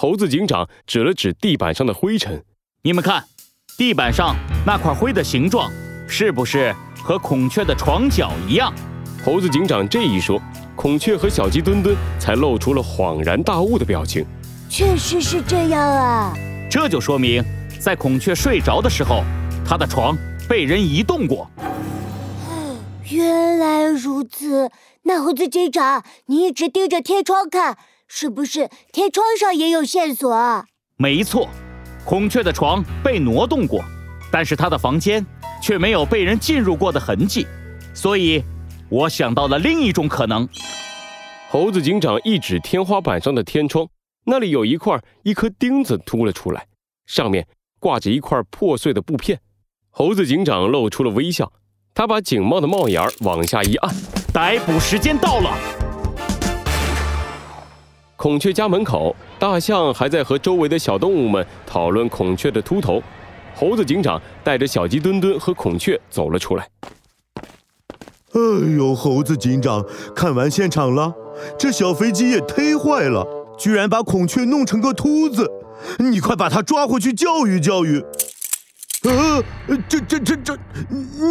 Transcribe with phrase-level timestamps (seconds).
[0.00, 2.42] 猴子警长指了指地板上的灰尘
[2.84, 3.22] ：“你们看，
[3.76, 4.34] 地板上
[4.64, 5.70] 那块灰的形状，
[6.08, 8.72] 是不是和孔雀的床脚一样？”
[9.22, 10.40] 猴子警长这一说，
[10.74, 14.24] 孔雀和小鸡墩墩才露出了恍然大悟的表情。
[14.70, 16.32] 确实是这样啊！
[16.70, 17.44] 这就说明，
[17.78, 19.22] 在孔雀睡着的时候，
[19.66, 20.16] 它的床
[20.48, 21.46] 被人移动过。
[23.10, 24.70] 原来如此，
[25.02, 27.76] 那猴子警长，你一直盯着天窗看，
[28.12, 30.66] 是不是天窗上也有线索？
[30.96, 31.48] 没错，
[32.04, 33.84] 孔雀的床被挪动过，
[34.32, 35.24] 但是它的房间
[35.62, 37.46] 却没有被人进入过的痕迹，
[37.94, 38.42] 所以，
[38.88, 40.46] 我想到了另一种可能。
[41.50, 43.86] 猴子警长一指天花板上的天窗，
[44.24, 46.66] 那里有一块一颗钉子凸了出来，
[47.06, 47.46] 上面
[47.78, 49.40] 挂着一块破碎的布片。
[49.88, 51.52] 猴子警长露出了微笑。
[51.94, 53.94] 他把警帽的帽檐往下一按，
[54.32, 55.89] 逮捕时间到了。
[58.20, 63.02] 孔雀家门口，大象还在和周围的小动物们讨论孔雀的秃头。
[63.54, 66.68] 猴子警长带着小鸡墩墩和孔雀走了出来。
[68.32, 68.40] 哎
[68.76, 69.82] 呦，猴子警长，
[70.14, 71.14] 看完现场了，
[71.58, 73.26] 这小飞机也忒坏了，
[73.56, 75.50] 居然把孔雀弄成个秃子！
[75.98, 78.04] 你快把它抓回去教育教育。
[79.04, 79.42] 呃，
[79.88, 80.58] 这这这这，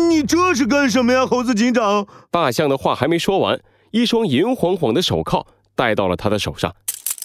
[0.10, 2.08] 你这是干什么呀，猴子警长？
[2.32, 3.60] 大象的话还没说完，
[3.92, 5.46] 一双银晃晃的手铐
[5.80, 6.76] 戴到了他的手上。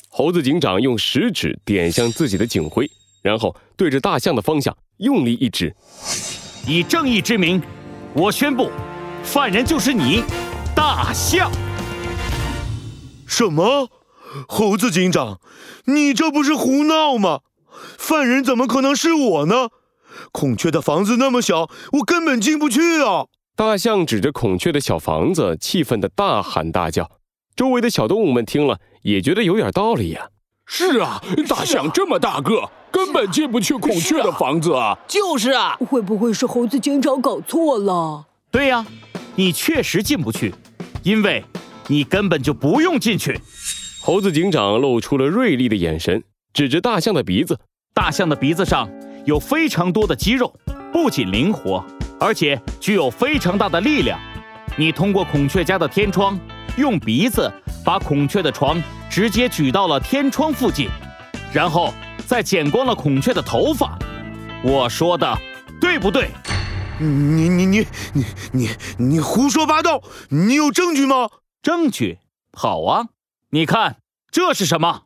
[0.08, 2.88] 猴子警长用食指点向自己的警徽，
[3.20, 5.74] 然后对着大象的方向用力一指。
[6.64, 7.60] 以正义之名，
[8.14, 8.70] 我宣布，
[9.24, 10.22] 犯人就是你，
[10.72, 11.50] 大象。
[13.26, 13.88] 什么？
[14.46, 15.40] 猴子警长，
[15.86, 17.40] 你这不是胡闹吗？
[17.98, 19.70] 犯人怎么可能是我呢？
[20.30, 23.26] 孔雀的房子那么小，我根本进不去啊！
[23.56, 27.10] 大象指着孔雀的小房子，气愤的大喊大叫。
[27.56, 30.28] 周围的小动物们听了，也觉得有点道理呀。
[30.66, 34.98] 是啊，大象这么大个，根本进不去孔雀的房子啊！
[35.06, 38.26] 就是啊，会不会是猴子警长搞错了？
[38.50, 38.84] 对呀，
[39.36, 40.54] 你确实进不去，
[41.02, 41.44] 因为
[41.88, 43.38] 你根本就不用进去。
[44.00, 46.22] 猴子警长露出了锐利的眼神，
[46.52, 47.58] 指着大象的鼻子。
[47.92, 48.88] 大象的鼻子上。
[49.26, 50.54] 有非常多的肌肉，
[50.92, 51.82] 不仅灵活，
[52.20, 54.20] 而且具有非常大的力量。
[54.76, 56.38] 你通过孔雀家的天窗，
[56.76, 57.52] 用鼻子
[57.84, 58.80] 把孔雀的床
[59.10, 60.88] 直接举到了天窗附近，
[61.52, 61.92] 然后
[62.26, 63.98] 再剪光了孔雀的头发。
[64.62, 65.38] 我说的
[65.80, 66.30] 对不对？
[66.98, 70.00] 你你你你你你胡说八道！
[70.28, 71.28] 你有证据吗？
[71.60, 72.18] 证据？
[72.52, 73.08] 好啊，
[73.50, 73.96] 你看
[74.30, 75.02] 这是什么？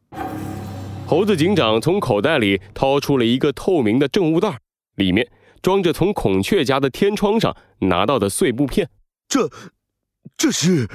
[1.06, 4.58] 猴子警长从口袋里掏出了一个透明的证物袋，
[4.96, 5.30] 里面
[5.62, 8.90] 装着从孔雀家的天窗上拿到的碎布片。
[9.26, 9.50] 这，
[10.36, 10.86] 这是……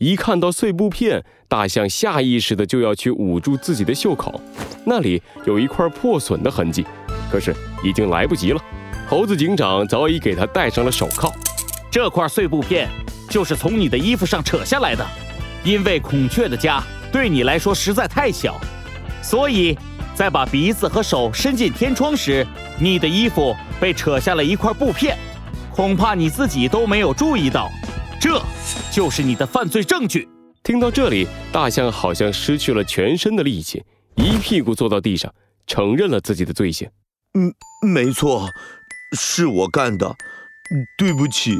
[0.00, 4.40] 一看到碎布片，大象下意识的就要去捂住自己的袖口，
[4.86, 6.86] 那里有一块破损的痕迹。
[7.30, 8.64] 可是已经来不及了，
[9.06, 11.30] 猴子警长早已给他戴上了手铐。
[11.90, 12.88] 这块碎布片
[13.28, 15.06] 就是从你的衣服上扯下来的，
[15.64, 18.58] 因为孔雀的家对你来说实在太小。
[19.20, 19.76] 所以，
[20.14, 22.46] 在把鼻子和手伸进天窗时，
[22.78, 25.14] 你的衣服被扯下了一块布片，
[25.70, 27.70] 恐怕你自己都没有注意到。
[28.30, 28.40] 这
[28.92, 30.28] 就是你的犯罪证据。
[30.62, 33.82] 听到这里，大象好像失去了全身的力气，
[34.14, 35.34] 一屁股坐到地上，
[35.66, 36.88] 承认了自己的罪行。
[37.34, 37.52] 嗯，
[37.92, 38.48] 没错，
[39.18, 40.14] 是我干的，
[40.96, 41.56] 对不起。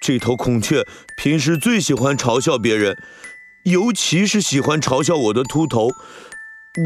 [0.00, 0.86] 这头孔雀
[1.18, 2.96] 平时最喜欢嘲笑别人，
[3.64, 5.90] 尤其是喜欢嘲笑我的秃头。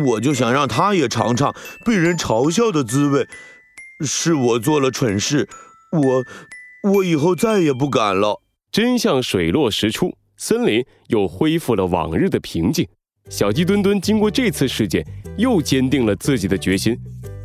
[0.07, 1.55] 我就想让他也尝尝
[1.85, 3.29] 被人嘲笑的滋味，
[4.05, 5.49] 是我做了蠢事，
[5.93, 6.25] 我
[6.95, 8.42] 我以后再也不敢了。
[8.73, 12.89] 真相水落石出，森林又恢复了往日的平静。
[13.29, 15.07] 小鸡墩墩经过这次事件，
[15.37, 16.99] 又坚定了自己的决心。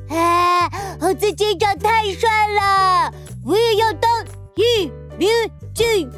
[0.08, 0.70] 哎，
[1.02, 3.14] 猴子警长太帅了，
[3.46, 4.10] 我也要当
[4.56, 4.90] 一
[5.20, 5.28] 名
[5.76, 6.10] 警